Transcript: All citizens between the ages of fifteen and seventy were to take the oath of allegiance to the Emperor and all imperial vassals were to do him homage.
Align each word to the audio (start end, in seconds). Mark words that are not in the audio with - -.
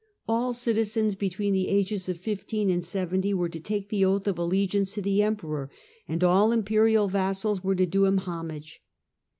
All 0.27 0.51
citizens 0.51 1.13
between 1.13 1.53
the 1.53 1.67
ages 1.67 2.09
of 2.09 2.17
fifteen 2.17 2.71
and 2.71 2.83
seventy 2.83 3.35
were 3.35 3.49
to 3.49 3.59
take 3.59 3.89
the 3.89 4.03
oath 4.03 4.25
of 4.25 4.39
allegiance 4.39 4.95
to 4.95 5.01
the 5.03 5.21
Emperor 5.21 5.69
and 6.07 6.23
all 6.23 6.51
imperial 6.51 7.07
vassals 7.07 7.63
were 7.63 7.75
to 7.75 7.85
do 7.85 8.05
him 8.05 8.17
homage. 8.17 8.81